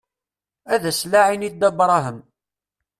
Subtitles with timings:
[0.73, 2.19] Ad s-laɛin i Dda Brahem.